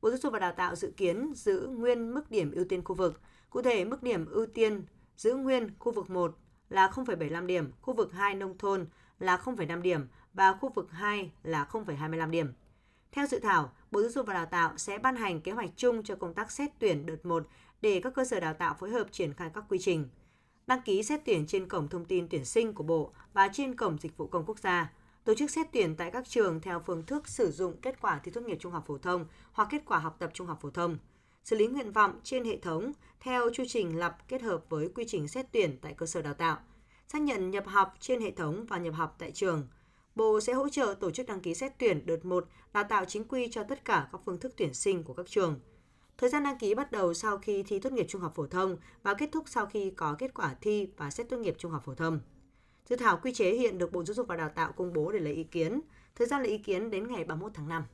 Bộ 0.00 0.10
Giáo 0.10 0.18
dục 0.18 0.32
và 0.32 0.38
Đào 0.38 0.52
tạo 0.52 0.76
dự 0.76 0.92
kiến 0.96 1.32
giữ 1.34 1.66
nguyên 1.66 2.14
mức 2.14 2.30
điểm 2.30 2.52
ưu 2.52 2.64
tiên 2.64 2.84
khu 2.84 2.94
vực. 2.94 3.20
Cụ 3.50 3.62
thể, 3.62 3.84
mức 3.84 4.02
điểm 4.02 4.26
ưu 4.26 4.46
tiên 4.46 4.82
giữ 5.16 5.34
nguyên 5.34 5.70
khu 5.78 5.92
vực 5.92 6.10
1 6.10 6.38
là 6.68 6.88
0,75 6.88 7.46
điểm, 7.46 7.72
khu 7.80 7.94
vực 7.94 8.12
2 8.12 8.34
nông 8.34 8.58
thôn 8.58 8.86
là 9.18 9.36
0,5 9.36 9.82
điểm 9.82 10.06
và 10.34 10.52
khu 10.52 10.68
vực 10.74 10.90
2 10.90 11.30
là 11.42 11.66
0,25 11.70 12.30
điểm. 12.30 12.52
Theo 13.12 13.26
dự 13.26 13.38
thảo, 13.38 13.72
Bộ 13.90 14.00
Giáo 14.00 14.10
dục 14.10 14.26
và 14.26 14.34
Đào 14.34 14.46
tạo 14.46 14.72
sẽ 14.76 14.98
ban 14.98 15.16
hành 15.16 15.40
kế 15.40 15.52
hoạch 15.52 15.70
chung 15.76 16.02
cho 16.02 16.16
công 16.16 16.34
tác 16.34 16.50
xét 16.50 16.70
tuyển 16.78 17.06
đợt 17.06 17.26
1 17.26 17.46
để 17.82 18.00
các 18.00 18.14
cơ 18.14 18.24
sở 18.24 18.40
đào 18.40 18.54
tạo 18.54 18.74
phối 18.74 18.90
hợp 18.90 19.12
triển 19.12 19.34
khai 19.34 19.50
các 19.54 19.64
quy 19.68 19.78
trình. 19.78 20.08
Đăng 20.66 20.82
ký 20.82 21.02
xét 21.02 21.20
tuyển 21.24 21.46
trên 21.46 21.68
cổng 21.68 21.88
thông 21.88 22.04
tin 22.04 22.28
tuyển 22.28 22.44
sinh 22.44 22.74
của 22.74 22.84
Bộ 22.84 23.12
và 23.32 23.48
trên 23.52 23.76
cổng 23.76 23.98
dịch 23.98 24.16
vụ 24.16 24.26
công 24.26 24.44
quốc 24.46 24.58
gia. 24.58 24.92
Tổ 25.24 25.34
chức 25.34 25.50
xét 25.50 25.66
tuyển 25.72 25.96
tại 25.96 26.10
các 26.10 26.28
trường 26.28 26.60
theo 26.60 26.80
phương 26.86 27.06
thức 27.06 27.28
sử 27.28 27.50
dụng 27.50 27.76
kết 27.80 28.00
quả 28.00 28.20
thi 28.24 28.30
tốt 28.30 28.40
nghiệp 28.40 28.58
trung 28.60 28.72
học 28.72 28.84
phổ 28.86 28.98
thông 28.98 29.26
hoặc 29.52 29.68
kết 29.70 29.82
quả 29.86 29.98
học 29.98 30.16
tập 30.18 30.30
trung 30.34 30.46
học 30.46 30.58
phổ 30.62 30.70
thông. 30.70 30.98
Xử 31.44 31.56
lý 31.56 31.66
nguyện 31.66 31.92
vọng 31.92 32.20
trên 32.22 32.44
hệ 32.44 32.58
thống 32.58 32.92
theo 33.20 33.50
chu 33.52 33.64
trình 33.68 33.98
lập 33.98 34.16
kết 34.28 34.42
hợp 34.42 34.64
với 34.68 34.88
quy 34.94 35.04
trình 35.08 35.28
xét 35.28 35.46
tuyển 35.52 35.78
tại 35.82 35.94
cơ 35.94 36.06
sở 36.06 36.22
đào 36.22 36.34
tạo. 36.34 36.58
Xác 37.08 37.22
nhận 37.22 37.50
nhập 37.50 37.66
học 37.66 37.94
trên 38.00 38.20
hệ 38.20 38.30
thống 38.30 38.66
và 38.68 38.78
nhập 38.78 38.94
học 38.94 39.16
tại 39.18 39.30
trường. 39.30 39.68
Bộ 40.14 40.40
sẽ 40.40 40.52
hỗ 40.52 40.68
trợ 40.68 40.94
tổ 41.00 41.10
chức 41.10 41.26
đăng 41.26 41.40
ký 41.40 41.54
xét 41.54 41.72
tuyển 41.78 42.06
đợt 42.06 42.24
1 42.24 42.48
đào 42.72 42.84
tạo 42.84 43.04
chính 43.04 43.24
quy 43.24 43.48
cho 43.50 43.62
tất 43.62 43.84
cả 43.84 44.08
các 44.12 44.20
phương 44.24 44.38
thức 44.38 44.52
tuyển 44.56 44.74
sinh 44.74 45.04
của 45.04 45.14
các 45.14 45.26
trường– 45.28 45.60
Thời 46.18 46.30
gian 46.30 46.44
đăng 46.44 46.58
ký 46.58 46.74
bắt 46.74 46.92
đầu 46.92 47.14
sau 47.14 47.38
khi 47.38 47.62
thi 47.62 47.78
tốt 47.78 47.92
nghiệp 47.92 48.06
trung 48.08 48.20
học 48.20 48.32
phổ 48.34 48.46
thông 48.46 48.76
và 49.02 49.14
kết 49.14 49.28
thúc 49.32 49.44
sau 49.46 49.66
khi 49.66 49.90
có 49.90 50.16
kết 50.18 50.34
quả 50.34 50.54
thi 50.60 50.88
và 50.96 51.10
xét 51.10 51.28
tốt 51.28 51.36
nghiệp 51.36 51.54
trung 51.58 51.72
học 51.72 51.82
phổ 51.84 51.94
thông. 51.94 52.20
Dự 52.88 52.96
thảo 52.96 53.18
quy 53.22 53.32
chế 53.32 53.52
hiện 53.54 53.78
được 53.78 53.92
Bộ 53.92 54.04
Giáo 54.04 54.14
dục 54.14 54.26
và 54.28 54.36
Đào 54.36 54.48
tạo 54.48 54.72
công 54.72 54.92
bố 54.92 55.12
để 55.12 55.18
lấy 55.18 55.34
ý 55.34 55.44
kiến. 55.44 55.80
Thời 56.14 56.26
gian 56.26 56.42
lấy 56.42 56.50
ý 56.50 56.58
kiến 56.58 56.90
đến 56.90 57.08
ngày 57.08 57.24
31 57.24 57.52
tháng 57.54 57.68
5. 57.68 57.84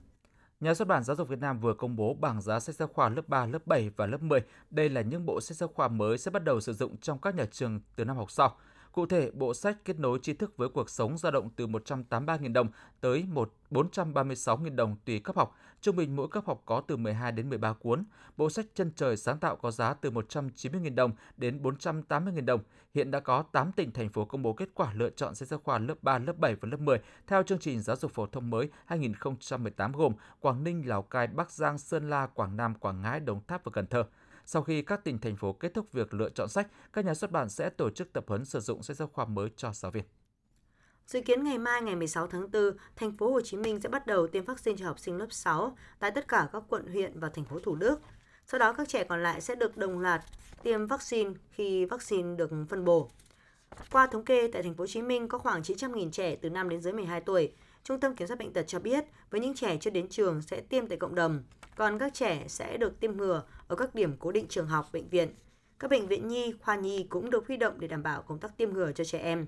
Nhà 0.60 0.74
xuất 0.74 0.88
bản 0.88 1.04
Giáo 1.04 1.16
dục 1.16 1.28
Việt 1.28 1.38
Nam 1.38 1.60
vừa 1.60 1.74
công 1.74 1.96
bố 1.96 2.14
bảng 2.14 2.42
giá 2.42 2.60
sách 2.60 2.74
giáo 2.74 2.88
khoa 2.88 3.08
lớp 3.08 3.28
3, 3.28 3.46
lớp 3.46 3.66
7 3.66 3.90
và 3.96 4.06
lớp 4.06 4.22
10. 4.22 4.40
Đây 4.70 4.88
là 4.88 5.00
những 5.00 5.26
bộ 5.26 5.40
sách 5.40 5.56
giáo 5.56 5.68
khoa 5.68 5.88
mới 5.88 6.18
sẽ 6.18 6.30
bắt 6.30 6.44
đầu 6.44 6.60
sử 6.60 6.72
dụng 6.72 6.96
trong 6.96 7.18
các 7.18 7.34
nhà 7.34 7.44
trường 7.52 7.80
từ 7.96 8.04
năm 8.04 8.16
học 8.16 8.30
sau. 8.30 8.56
Cụ 8.92 9.06
thể, 9.06 9.30
bộ 9.30 9.54
sách 9.54 9.76
kết 9.84 9.98
nối 9.98 10.18
tri 10.22 10.32
thức 10.32 10.56
với 10.56 10.68
cuộc 10.68 10.90
sống 10.90 11.18
dao 11.18 11.32
động 11.32 11.50
từ 11.56 11.66
183.000 11.66 12.52
đồng 12.52 12.68
tới 13.00 13.26
436.000 13.70 14.76
đồng 14.76 14.96
tùy 15.04 15.18
cấp 15.18 15.36
học. 15.36 15.54
Trung 15.80 15.96
bình 15.96 16.16
mỗi 16.16 16.28
cấp 16.28 16.44
học 16.46 16.62
có 16.66 16.80
từ 16.80 16.96
12 16.96 17.32
đến 17.32 17.48
13 17.48 17.72
cuốn. 17.72 18.04
Bộ 18.36 18.50
sách 18.50 18.66
chân 18.74 18.92
trời 18.96 19.16
sáng 19.16 19.38
tạo 19.38 19.56
có 19.56 19.70
giá 19.70 19.94
từ 19.94 20.10
190.000 20.10 20.94
đồng 20.94 21.12
đến 21.36 21.62
480.000 21.62 22.44
đồng. 22.44 22.60
Hiện 22.94 23.10
đã 23.10 23.20
có 23.20 23.42
8 23.42 23.72
tỉnh 23.72 23.92
thành 23.92 24.08
phố 24.08 24.24
công 24.24 24.42
bố 24.42 24.52
kết 24.52 24.68
quả 24.74 24.92
lựa 24.94 25.10
chọn 25.10 25.34
sách 25.34 25.48
giáo 25.48 25.60
khoa 25.64 25.78
lớp 25.78 25.94
3, 26.02 26.18
lớp 26.18 26.38
7 26.38 26.54
và 26.54 26.68
lớp 26.68 26.80
10 26.80 27.00
theo 27.26 27.42
chương 27.42 27.58
trình 27.58 27.80
giáo 27.80 27.96
dục 27.96 28.12
phổ 28.14 28.26
thông 28.26 28.50
mới 28.50 28.68
2018 28.86 29.92
gồm 29.92 30.12
Quảng 30.40 30.64
Ninh, 30.64 30.88
Lào 30.88 31.02
Cai, 31.02 31.26
Bắc 31.26 31.50
Giang, 31.50 31.78
Sơn 31.78 32.10
La, 32.10 32.26
Quảng 32.26 32.56
Nam, 32.56 32.74
Quảng 32.74 33.02
Ngãi, 33.02 33.20
Đồng 33.20 33.40
Tháp 33.46 33.64
và 33.64 33.70
Cần 33.74 33.86
Thơ. 33.86 34.04
Sau 34.44 34.62
khi 34.62 34.82
các 34.82 35.04
tỉnh 35.04 35.18
thành 35.18 35.36
phố 35.36 35.52
kết 35.52 35.74
thúc 35.74 35.92
việc 35.92 36.14
lựa 36.14 36.30
chọn 36.30 36.48
sách, 36.48 36.68
các 36.92 37.04
nhà 37.04 37.14
xuất 37.14 37.30
bản 37.30 37.48
sẽ 37.48 37.70
tổ 37.70 37.90
chức 37.90 38.12
tập 38.12 38.24
huấn 38.26 38.44
sử 38.44 38.60
dụng 38.60 38.82
sách 38.82 38.96
giáo 38.96 39.08
khoa 39.08 39.24
mới 39.24 39.50
cho 39.56 39.72
giáo 39.72 39.90
viên. 39.90 40.04
Dự 41.08 41.20
kiến 41.20 41.44
ngày 41.44 41.58
mai 41.58 41.82
ngày 41.82 41.96
16 41.96 42.26
tháng 42.26 42.50
4, 42.50 42.76
thành 42.96 43.16
phố 43.16 43.32
Hồ 43.32 43.40
Chí 43.40 43.56
Minh 43.56 43.80
sẽ 43.80 43.88
bắt 43.88 44.06
đầu 44.06 44.26
tiêm 44.26 44.44
vaccine 44.44 44.76
cho 44.76 44.86
học 44.86 44.98
sinh 44.98 45.16
lớp 45.16 45.26
6 45.30 45.76
tại 45.98 46.10
tất 46.10 46.28
cả 46.28 46.48
các 46.52 46.62
quận 46.68 46.86
huyện 46.86 47.20
và 47.20 47.28
thành 47.28 47.44
phố 47.44 47.58
Thủ 47.58 47.74
Đức. 47.74 48.00
Sau 48.46 48.58
đó 48.58 48.72
các 48.72 48.88
trẻ 48.88 49.04
còn 49.04 49.22
lại 49.22 49.40
sẽ 49.40 49.54
được 49.54 49.76
đồng 49.76 49.98
loạt 49.98 50.20
tiêm 50.62 50.86
vaccine 50.86 51.30
khi 51.50 51.84
vaccine 51.84 52.36
được 52.36 52.50
phân 52.68 52.84
bổ. 52.84 53.10
Qua 53.92 54.06
thống 54.06 54.24
kê 54.24 54.48
tại 54.52 54.62
thành 54.62 54.74
phố 54.74 54.82
Hồ 54.82 54.86
Chí 54.86 55.02
Minh 55.02 55.28
có 55.28 55.38
khoảng 55.38 55.62
900.000 55.62 56.10
trẻ 56.10 56.36
từ 56.36 56.50
5 56.50 56.68
đến 56.68 56.80
dưới 56.80 56.92
12 56.92 57.20
tuổi. 57.20 57.52
Trung 57.84 58.00
tâm 58.00 58.14
Kiểm 58.14 58.28
soát 58.28 58.38
bệnh 58.38 58.52
tật 58.52 58.66
cho 58.66 58.78
biết, 58.78 59.04
với 59.30 59.40
những 59.40 59.54
trẻ 59.54 59.76
chưa 59.80 59.90
đến 59.90 60.08
trường 60.08 60.42
sẽ 60.42 60.60
tiêm 60.60 60.86
tại 60.86 60.98
cộng 60.98 61.14
đồng, 61.14 61.42
còn 61.76 61.98
các 61.98 62.14
trẻ 62.14 62.44
sẽ 62.48 62.76
được 62.76 63.00
tiêm 63.00 63.16
ngừa 63.16 63.42
ở 63.68 63.76
các 63.76 63.94
điểm 63.94 64.16
cố 64.18 64.32
định 64.32 64.46
trường 64.48 64.66
học, 64.66 64.88
bệnh 64.92 65.08
viện. 65.08 65.28
Các 65.78 65.90
bệnh 65.90 66.06
viện 66.06 66.28
nhi, 66.28 66.54
khoa 66.60 66.76
nhi 66.76 67.06
cũng 67.08 67.30
được 67.30 67.46
huy 67.46 67.56
động 67.56 67.80
để 67.80 67.88
đảm 67.88 68.02
bảo 68.02 68.22
công 68.22 68.38
tác 68.38 68.56
tiêm 68.56 68.72
ngừa 68.72 68.92
cho 68.92 69.04
trẻ 69.04 69.18
em. 69.18 69.46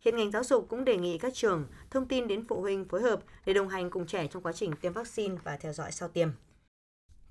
Hiện 0.00 0.16
ngành 0.16 0.30
giáo 0.30 0.44
dục 0.44 0.66
cũng 0.68 0.84
đề 0.84 0.96
nghị 0.96 1.18
các 1.18 1.34
trường 1.34 1.66
thông 1.90 2.08
tin 2.08 2.28
đến 2.28 2.44
phụ 2.48 2.60
huynh 2.60 2.84
phối 2.88 3.02
hợp 3.02 3.20
để 3.46 3.52
đồng 3.52 3.68
hành 3.68 3.90
cùng 3.90 4.06
trẻ 4.06 4.26
trong 4.26 4.42
quá 4.42 4.52
trình 4.52 4.72
tiêm 4.80 4.92
vaccine 4.92 5.36
và 5.44 5.56
theo 5.56 5.72
dõi 5.72 5.92
sau 5.92 6.08
tiêm. 6.08 6.28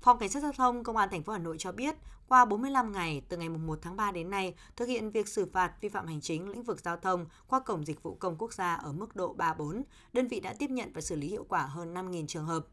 Phòng 0.00 0.18
Cảnh 0.18 0.28
sát 0.28 0.42
Giao 0.42 0.52
thông 0.52 0.84
Công 0.84 0.96
an 0.96 1.08
thành 1.10 1.22
phố 1.22 1.32
Hà 1.32 1.38
Nội 1.38 1.56
cho 1.58 1.72
biết, 1.72 1.94
qua 2.28 2.44
45 2.44 2.92
ngày 2.92 3.22
từ 3.28 3.36
ngày 3.36 3.48
1 3.48 3.78
tháng 3.82 3.96
3 3.96 4.12
đến 4.12 4.30
nay, 4.30 4.54
thực 4.76 4.88
hiện 4.88 5.10
việc 5.10 5.28
xử 5.28 5.46
phạt 5.52 5.72
vi 5.80 5.88
phạm 5.88 6.06
hành 6.06 6.20
chính 6.20 6.48
lĩnh 6.48 6.62
vực 6.62 6.80
giao 6.80 6.96
thông 6.96 7.26
qua 7.46 7.60
Cổng 7.60 7.86
Dịch 7.86 8.02
vụ 8.02 8.14
Công 8.14 8.36
Quốc 8.38 8.52
gia 8.52 8.74
ở 8.74 8.92
mức 8.92 9.16
độ 9.16 9.34
3-4, 9.38 9.82
đơn 10.12 10.28
vị 10.28 10.40
đã 10.40 10.54
tiếp 10.58 10.70
nhận 10.70 10.92
và 10.92 11.00
xử 11.00 11.16
lý 11.16 11.28
hiệu 11.28 11.46
quả 11.48 11.62
hơn 11.62 11.94
5.000 11.94 12.26
trường 12.26 12.46
hợp. 12.46 12.66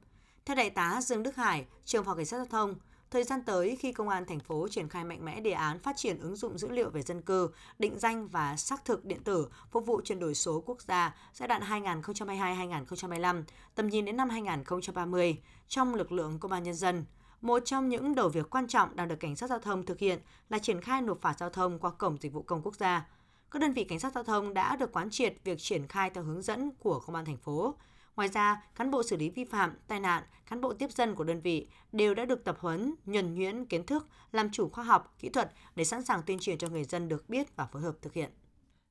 Theo 0.46 0.56
Đại 0.56 0.70
tá 0.70 1.00
Dương 1.02 1.24
Đức 1.24 1.36
Hải, 1.36 1.66
trường 1.86 2.04
phòng 2.04 2.18
Cảnh 2.18 2.26
sát 2.26 2.38
Giao 2.38 2.46
thông, 2.46 2.76
Thời 3.12 3.24
gian 3.24 3.44
tới, 3.44 3.76
khi 3.80 3.92
Công 3.92 4.10
an 4.10 4.26
thành 4.26 4.40
phố 4.40 4.68
triển 4.68 4.90
khai 4.90 5.04
mạnh 5.04 5.26
mẽ 5.26 5.40
đề 5.40 5.52
án 5.52 5.80
phát 5.80 5.98
triển 5.98 6.20
ứng 6.20 6.36
dụng 6.36 6.58
dữ 6.58 6.70
liệu 6.70 6.90
về 6.90 7.02
dân 7.02 7.22
cư, 7.22 7.50
định 7.80 8.00
danh 8.00 8.28
và 8.28 8.58
xác 8.58 8.86
thực 8.86 9.06
điện 9.06 9.24
tử 9.24 9.48
phục 9.72 9.86
vụ 9.86 10.02
chuyển 10.02 10.20
đổi 10.20 10.36
số 10.36 10.64
quốc 10.66 10.82
gia 10.82 11.16
giai 11.34 11.48
đoạn 11.48 11.62
2022-2025, 11.62 13.44
tầm 13.76 13.88
nhìn 13.88 14.06
đến 14.06 14.18
năm 14.18 14.30
2030 14.30 15.38
trong 15.68 15.96
lực 15.96 16.12
lượng 16.12 16.40
công 16.40 16.52
an 16.52 16.64
nhân 16.64 16.76
dân, 16.76 17.06
một 17.42 17.62
trong 17.66 17.90
những 17.90 18.16
đầu 18.16 18.30
việc 18.30 18.50
quan 18.50 18.68
trọng 18.68 18.96
đang 18.96 19.08
được 19.08 19.20
cảnh 19.20 19.36
sát 19.36 19.50
giao 19.50 19.60
thông 19.60 19.86
thực 19.86 20.00
hiện 20.00 20.20
là 20.50 20.60
triển 20.60 20.82
khai 20.82 21.02
nộp 21.02 21.22
phạt 21.22 21.40
giao 21.40 21.50
thông 21.50 21.80
qua 21.80 21.92
cổng 21.92 22.18
dịch 22.22 22.34
vụ 22.34 22.42
công 22.42 22.62
quốc 22.62 22.76
gia. 22.76 23.08
Các 23.52 23.60
đơn 23.60 23.74
vị 23.74 23.84
cảnh 23.84 24.00
sát 24.00 24.14
giao 24.14 24.24
thông 24.24 24.54
đã 24.54 24.76
được 24.76 24.92
quán 24.92 25.10
triệt 25.10 25.36
việc 25.44 25.60
triển 25.60 25.88
khai 25.88 26.10
theo 26.10 26.24
hướng 26.24 26.42
dẫn 26.42 26.72
của 26.80 27.00
công 27.00 27.16
an 27.16 27.26
thành 27.26 27.38
phố, 27.38 27.76
Ngoài 28.16 28.28
ra, 28.28 28.64
cán 28.76 28.92
bộ 28.92 29.04
xử 29.04 29.18
lý 29.18 29.30
vi 29.30 29.44
phạm, 29.44 29.74
tai 29.88 30.00
nạn, 30.00 30.24
cán 30.50 30.62
bộ 30.62 30.74
tiếp 30.74 30.92
dân 30.92 31.16
của 31.16 31.24
đơn 31.24 31.42
vị 31.42 31.68
đều 31.92 32.14
đã 32.14 32.26
được 32.26 32.44
tập 32.44 32.58
huấn, 32.60 32.96
nhuần 33.06 33.36
nhuyễn 33.36 33.66
kiến 33.66 33.86
thức, 33.86 34.08
làm 34.32 34.50
chủ 34.52 34.70
khoa 34.70 34.84
học, 34.84 35.16
kỹ 35.20 35.30
thuật 35.30 35.52
để 35.76 35.84
sẵn 35.84 36.04
sàng 36.06 36.22
tuyên 36.26 36.40
truyền 36.40 36.58
cho 36.58 36.68
người 36.68 36.84
dân 36.84 37.08
được 37.08 37.30
biết 37.30 37.56
và 37.56 37.66
phối 37.66 37.82
hợp 37.82 37.96
thực 38.02 38.14
hiện. 38.14 38.32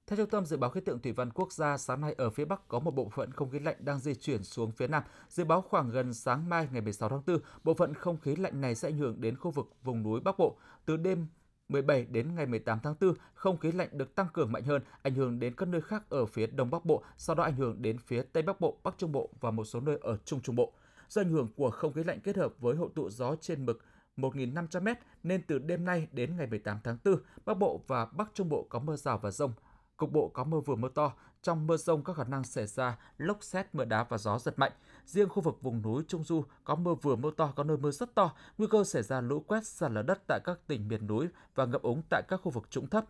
Theo 0.07 0.17
Trung 0.17 0.31
tâm 0.31 0.47
Dự 0.47 0.57
báo 0.57 0.71
Khí 0.71 0.81
tượng 0.81 0.99
Thủy 1.01 1.13
văn 1.13 1.31
Quốc 1.31 1.53
gia, 1.53 1.77
sáng 1.77 2.01
nay 2.01 2.15
ở 2.19 2.31
phía 2.31 2.45
Bắc 2.45 2.69
có 2.69 2.79
một 2.79 2.95
bộ 2.95 3.09
phận 3.15 3.33
không 3.33 3.51
khí 3.51 3.59
lạnh 3.59 3.77
đang 3.79 3.99
di 3.99 4.15
chuyển 4.15 4.45
xuống 4.45 4.73
phía 4.73 4.87
Nam. 4.87 5.03
Dự 5.29 5.45
báo 5.45 5.63
khoảng 5.63 5.91
gần 5.91 6.15
sáng 6.15 6.49
mai 6.49 6.69
ngày 6.73 6.81
16 6.81 7.09
tháng 7.09 7.23
4, 7.27 7.39
bộ 7.65 7.75
phận 7.75 7.95
không 7.95 8.21
khí 8.21 8.37
lạnh 8.37 8.61
này 8.61 8.75
sẽ 8.75 8.89
ảnh 8.89 8.99
hưởng 8.99 9.21
đến 9.21 9.37
khu 9.37 9.51
vực 9.51 9.71
vùng 9.83 10.03
núi 10.03 10.21
Bắc 10.21 10.39
Bộ. 10.39 10.57
Từ 10.87 10.97
đêm 10.97 11.27
17 11.69 12.05
đến 12.05 12.35
ngày 12.35 12.47
18 12.47 12.79
tháng 12.83 12.95
4, 13.01 13.15
không 13.35 13.59
khí 13.59 13.73
lạnh 13.73 13.89
được 13.93 14.15
tăng 14.15 14.29
cường 14.33 14.53
mạnh 14.53 14.63
hơn, 14.63 14.83
ảnh 15.03 15.15
hưởng 15.15 15.39
đến 15.41 15.55
các 15.57 15.69
nơi 15.69 15.81
khác 15.81 16.05
ở 16.09 16.27
phía 16.27 16.47
Đông 16.47 16.71
Bắc 16.71 16.85
Bộ, 16.85 17.03
sau 17.17 17.37
đó 17.37 17.45
ảnh 17.45 17.57
hưởng 17.57 17.83
đến 17.83 17.99
phía 17.99 18.23
Tây 18.23 18.43
Bắc 18.43 18.61
Bộ, 18.61 18.77
Bắc 18.83 18.95
Trung 18.99 19.13
Bộ 19.13 19.31
và 19.41 19.51
một 19.51 19.65
số 19.65 19.81
nơi 19.81 19.99
ở 20.03 20.17
Trung 20.25 20.41
Trung 20.41 20.57
Bộ. 20.57 20.73
Do 21.09 21.21
ảnh 21.21 21.31
hưởng 21.31 21.49
của 21.57 21.71
không 21.71 21.93
khí 21.93 22.05
lạnh 22.05 22.21
kết 22.21 22.37
hợp 22.37 22.53
với 22.59 22.77
hội 22.77 22.89
tụ 22.95 23.11
gió 23.11 23.37
trên 23.41 23.67
mực 23.67 23.85
1.500m 24.17 24.95
nên 25.23 25.43
từ 25.43 25.59
đêm 25.59 25.85
nay 25.85 26.09
đến 26.13 26.37
ngày 26.37 26.47
18 26.47 26.79
tháng 26.85 26.99
4, 27.05 27.17
Bắc 27.45 27.55
Bộ 27.55 27.81
và 27.87 28.07
Bắc 28.07 28.31
Trung 28.35 28.49
Bộ 28.49 28.67
có 28.69 28.79
mưa 28.79 28.97
rào 28.97 29.19
và 29.19 29.31
rông 29.31 29.53
Cục 29.97 30.13
bộ 30.13 30.29
có 30.29 30.45
mưa 30.45 30.61
vừa 30.61 30.77
mưa 30.77 30.89
to, 30.89 31.13
trong 31.43 31.67
mưa 31.67 31.77
rông 31.77 32.03
có 32.03 32.13
khả 32.13 32.25
năng 32.25 32.45
xảy 32.45 32.67
ra 32.67 32.99
lốc 33.19 33.45
xét, 33.45 33.75
mưa 33.75 33.85
đá 33.85 34.05
và 34.05 34.19
gió 34.19 34.39
giật 34.39 34.59
mạnh. 34.59 34.73
Riêng 35.07 35.29
khu 35.29 35.43
vực 35.43 35.63
vùng 35.63 35.83
núi 35.83 36.03
Trung 36.09 36.25
Du 36.25 36.45
có 36.65 36.75
mưa 36.75 36.95
vừa 36.95 37.17
mưa 37.17 37.31
to, 37.37 37.53
có 37.57 37.65
nơi 37.65 37.77
mưa 37.77 37.91
rất 37.91 38.15
to, 38.15 38.33
nguy 38.59 38.67
cơ 38.71 38.85
xảy 38.85 39.03
ra 39.03 39.21
lũ 39.21 39.41
quét, 39.41 39.67
sạt 39.67 39.91
lở 39.91 40.03
đất 40.03 40.23
tại 40.29 40.41
các 40.45 40.59
tỉnh 40.67 40.89
miền 40.89 41.07
núi 41.07 41.29
và 41.55 41.65
ngập 41.65 41.83
úng 41.83 42.03
tại 42.11 42.23
các 42.29 42.41
khu 42.43 42.51
vực 42.51 42.71
trũng 42.71 42.87
thấp. 42.87 43.05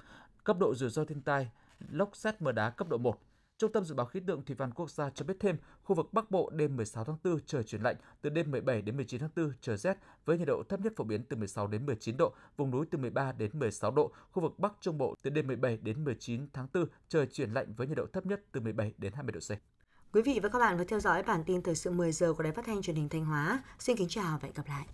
Cấp 0.44 0.56
độ 0.58 0.74
rủi 0.74 0.90
ro 0.90 1.04
thiên 1.04 1.22
tai, 1.22 1.50
lốc 1.78 2.16
xét 2.16 2.42
mưa 2.42 2.52
đá 2.52 2.70
cấp 2.70 2.88
độ 2.88 2.98
1. 2.98 3.18
Trung 3.58 3.72
tâm 3.72 3.84
Dự 3.84 3.94
báo 3.94 4.06
Khí 4.06 4.20
tượng 4.26 4.44
Thủy 4.44 4.56
văn 4.56 4.72
Quốc 4.74 4.90
gia 4.90 5.10
cho 5.10 5.24
biết 5.24 5.34
thêm, 5.40 5.56
khu 5.82 5.96
vực 5.96 6.12
Bắc 6.12 6.30
Bộ 6.30 6.50
đêm 6.50 6.76
16 6.76 7.04
tháng 7.04 7.16
4 7.24 7.38
trời 7.46 7.64
chuyển 7.64 7.82
lạnh, 7.82 7.96
từ 8.22 8.30
đêm 8.30 8.50
17 8.50 8.82
đến 8.82 8.96
19 8.96 9.20
tháng 9.20 9.30
4 9.36 9.52
trời 9.60 9.76
rét 9.76 9.98
với 10.24 10.38
nhiệt 10.38 10.48
độ 10.48 10.62
thấp 10.68 10.80
nhất 10.80 10.92
phổ 10.96 11.04
biến 11.04 11.24
từ 11.24 11.36
16 11.36 11.66
đến 11.66 11.86
19 11.86 12.16
độ, 12.16 12.32
vùng 12.56 12.70
núi 12.70 12.86
từ 12.90 12.98
13 12.98 13.32
đến 13.32 13.50
16 13.52 13.90
độ, 13.90 14.12
khu 14.30 14.42
vực 14.42 14.58
Bắc 14.58 14.72
Trung 14.80 14.98
Bộ 14.98 15.14
từ 15.22 15.30
đêm 15.30 15.46
17 15.46 15.76
đến 15.76 16.04
19 16.04 16.46
tháng 16.52 16.66
4 16.74 16.86
trời 17.08 17.26
chuyển 17.26 17.52
lạnh 17.52 17.74
với 17.76 17.86
nhiệt 17.86 17.96
độ 17.96 18.06
thấp 18.12 18.26
nhất 18.26 18.42
từ 18.52 18.60
17 18.60 18.94
đến 18.98 19.12
20 19.12 19.32
độ 19.32 19.40
C. 19.40 19.58
Quý 20.14 20.22
vị 20.22 20.40
và 20.42 20.48
các 20.48 20.58
bạn 20.58 20.78
vừa 20.78 20.84
theo 20.84 21.00
dõi 21.00 21.22
bản 21.22 21.44
tin 21.46 21.62
thời 21.62 21.74
sự 21.74 21.90
10 21.90 22.12
giờ 22.12 22.32
của 22.32 22.42
Đài 22.42 22.52
Phát 22.52 22.64
thanh 22.66 22.82
Truyền 22.82 22.96
hình 22.96 23.08
Thanh 23.08 23.24
Hóa. 23.24 23.62
Xin 23.78 23.96
kính 23.96 24.08
chào 24.08 24.38
và 24.38 24.46
hẹn 24.46 24.52
gặp 24.54 24.66
lại. 24.68 24.86